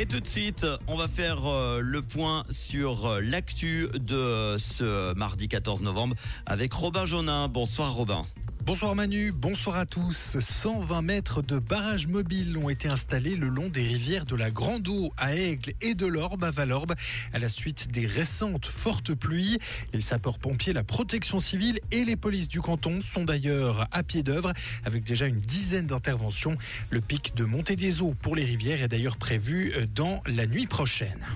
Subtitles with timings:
[0.00, 5.12] Et tout de suite, on va faire euh, le point sur euh, l'actu de ce
[5.12, 6.16] mardi 14 novembre
[6.46, 7.48] avec Robin Jonin.
[7.48, 8.24] Bonsoir Robin.
[8.70, 10.36] Bonsoir Manu, bonsoir à tous.
[10.38, 14.86] 120 mètres de barrages mobiles ont été installés le long des rivières de la Grande
[14.86, 16.94] Eau à Aigle et de l'Orbe à Valorbe
[17.32, 19.58] à la suite des récentes fortes pluies.
[19.92, 24.52] Les sapeurs-pompiers, la protection civile et les polices du canton sont d'ailleurs à pied d'œuvre
[24.84, 26.54] avec déjà une dizaine d'interventions.
[26.90, 30.68] Le pic de montée des eaux pour les rivières est d'ailleurs prévu dans la nuit
[30.68, 31.26] prochaine.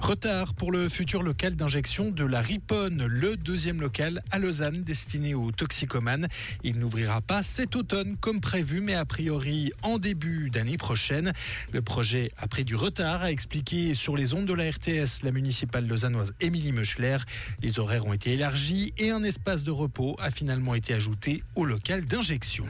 [0.00, 5.34] Retard pour le futur local d'injection de la Riponne, le deuxième local à Lausanne destiné
[5.34, 6.28] aux toxicomanes.
[6.62, 11.32] Il n'ouvrira pas cet automne comme prévu, mais a priori en début d'année prochaine.
[11.72, 15.32] Le projet a pris du retard, a expliqué sur les ondes de la RTS la
[15.32, 17.18] municipale lausannoise Émilie Meuchler.
[17.60, 21.64] Les horaires ont été élargis et un espace de repos a finalement été ajouté au
[21.64, 22.66] local d'injection.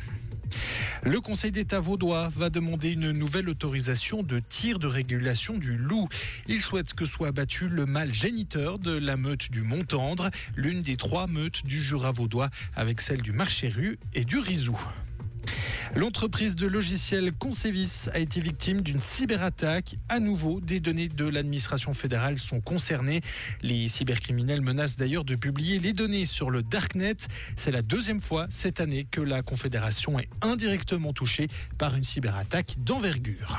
[1.02, 6.09] Le Conseil d'État vaudois va demander une nouvelle autorisation de tir de régulation du loup.
[6.48, 10.97] Il souhaite que soit abattu le mâle géniteur de la meute du Montendre, l'une des
[10.97, 14.78] trois meutes du Jura vaudois, avec celle du Marchéru et du Rizou.
[15.94, 19.97] L'entreprise de logiciels Concevis a été victime d'une cyberattaque.
[20.08, 23.20] À nouveau, des données de l'administration fédérale sont concernées.
[23.62, 27.17] Les cybercriminels menacent d'ailleurs de publier les données sur le Darknet.
[27.56, 32.77] C'est la deuxième fois cette année que la Confédération est indirectement touchée par une cyberattaque
[32.78, 33.58] d'envergure.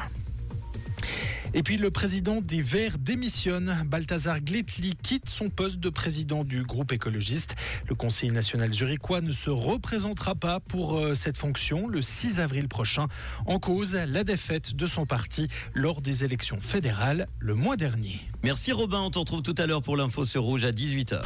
[1.53, 3.85] Et puis le président des Verts démissionne.
[3.87, 7.55] Balthazar Gletli quitte son poste de président du groupe écologiste.
[7.87, 12.67] Le Conseil national zurichois ne se représentera pas pour euh, cette fonction le 6 avril
[12.67, 13.07] prochain.
[13.45, 18.19] En cause, la défaite de son parti lors des élections fédérales le mois dernier.
[18.43, 21.21] Merci Robin, on te retrouve tout à l'heure pour l'info sur Rouge à 18h.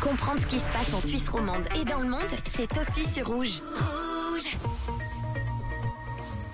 [0.00, 2.20] Comprendre ce qui se passe en Suisse romande et dans le monde,
[2.52, 3.60] c'est aussi sur Rouge.
[3.74, 4.01] Rouge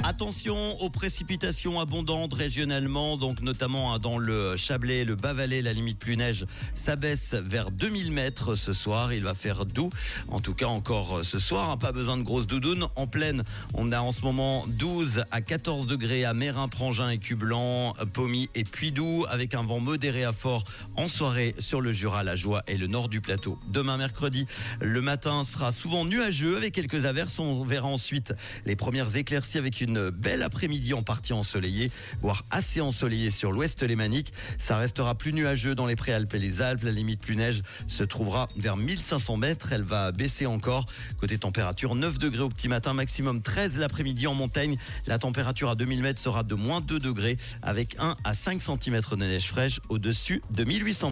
[0.09, 5.99] Attention aux précipitations abondantes régionalement, donc notamment hein, dans le Chablais, le Bas-Valais, la limite
[5.99, 9.13] plus neige s'abaisse vers 2000 mètres ce soir.
[9.13, 9.91] Il va faire doux,
[10.29, 11.69] en tout cas encore ce soir.
[11.69, 12.87] Hein, pas besoin de grosses doudounes.
[12.97, 13.43] En pleine,
[13.75, 18.49] on a en ce moment 12 à 14 degrés à Mérin, Prangin et Cublan, Pommy
[18.55, 20.65] et Puydou, avec un vent modéré à fort
[20.97, 23.59] en soirée sur le Jura, la Joie et le nord du plateau.
[23.71, 24.47] Demain mercredi,
[24.81, 27.39] le matin sera souvent nuageux avec quelques averses.
[27.41, 28.33] On verra ensuite
[28.65, 31.91] les premières éclaircies avec une belle après-midi en partie ensoleillée,
[32.23, 34.33] voire assez ensoleillée sur l'ouest lémanique.
[34.59, 36.83] Ça restera plus nuageux dans les préalpes et les Alpes.
[36.83, 39.73] La limite plus neige se trouvera vers 1500 mètres.
[39.73, 40.87] Elle va baisser encore.
[41.21, 44.77] Côté température, 9 degrés au petit matin, maximum 13 l'après-midi en montagne.
[45.07, 49.01] La température à 2000 mètres sera de moins 2 degrés avec 1 à 5 cm
[49.11, 50.99] de neige fraîche au-dessus de 1800